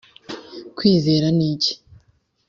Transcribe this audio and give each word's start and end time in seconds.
kwizera 0.77 1.27
niki 1.37 1.73